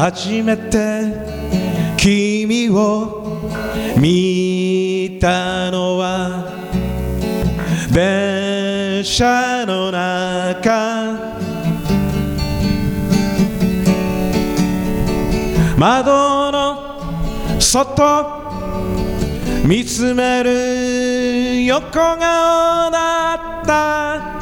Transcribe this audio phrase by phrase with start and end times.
[0.00, 1.12] 初めて
[1.98, 3.50] 君を
[3.98, 6.48] 見たのは
[7.92, 11.36] 電車の中。
[15.76, 18.40] 窓の外
[19.66, 22.18] 見つめる横顔
[22.90, 24.40] だった。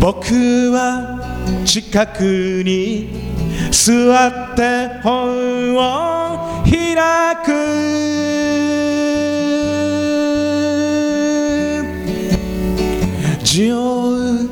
[0.00, 1.21] 僕は
[1.64, 3.08] 近くに
[3.70, 7.52] 座って本を開く。
[13.42, 14.12] 字を追
[14.44, 14.50] う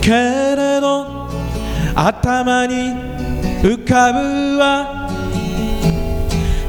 [0.00, 1.28] けれど
[1.94, 2.92] 頭に
[3.62, 5.08] 浮かぶは。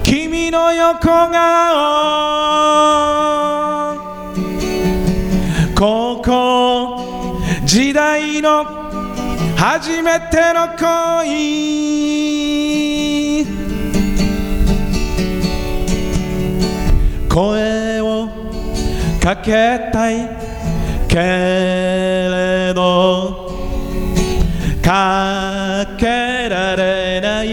[0.03, 2.09] 君の横顔。
[5.75, 8.88] 高校時代の
[9.59, 11.35] 初めての恋。
[17.27, 18.29] 声を
[19.21, 19.51] かけ
[19.91, 20.29] たい
[21.09, 23.51] けれど
[24.81, 26.05] かけ
[26.47, 27.47] られない。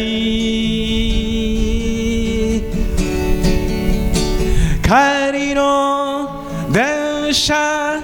[4.80, 7.96] 帰りの電車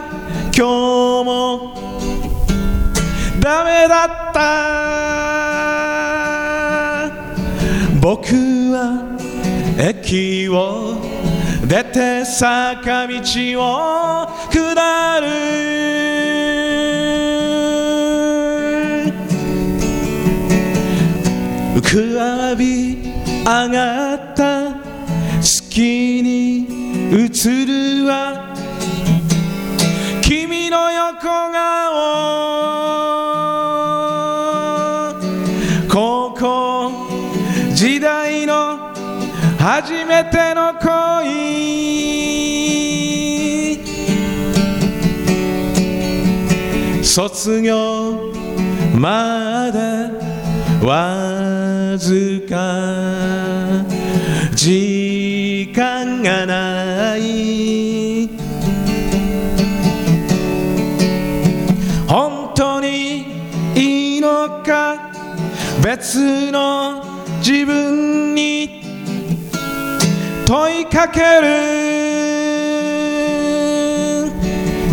[0.53, 0.92] 今日
[3.43, 4.41] ダメだった。
[8.01, 8.37] 僕
[8.71, 9.03] は
[9.77, 10.95] 駅を
[11.67, 13.19] 出て坂道
[13.59, 15.27] を下る。
[21.75, 22.63] 浮かび
[23.45, 24.43] 上がった。
[25.43, 26.69] 月に
[27.11, 27.17] 映
[27.67, 28.52] るは
[39.65, 40.83] 初めての恋
[47.05, 48.33] 卒業
[48.93, 50.11] まで
[50.85, 52.57] わずか
[54.57, 58.29] 時間がない。
[62.09, 63.27] 本当に
[63.77, 65.13] いいのか？
[65.85, 67.05] 別の
[67.39, 68.82] 自分に
[70.53, 71.47] 問いかける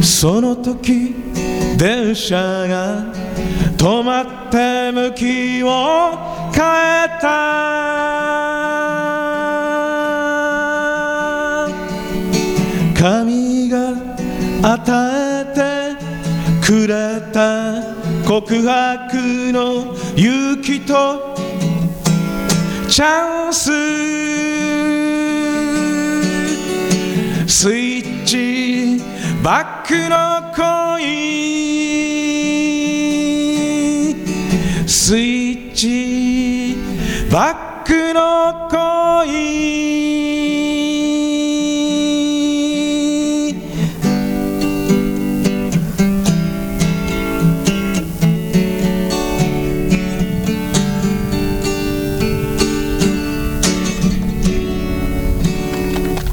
[0.01, 1.13] その時
[1.77, 3.11] 電車が
[3.75, 6.11] 止まって向きを
[6.53, 6.63] 変
[7.03, 7.27] えた。
[12.97, 13.91] 神が
[14.63, 14.79] 与
[15.41, 15.59] えて
[16.65, 17.83] くれた
[18.25, 21.35] 告白の勇気と
[22.87, 24.68] チャンス。
[29.43, 30.59] バックの恋
[34.87, 35.21] スイ
[35.53, 36.75] ッチ
[37.31, 39.29] バックの恋。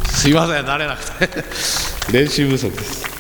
[0.11, 1.96] すいません慣れなくて。
[2.13, 3.16] 練習不足です。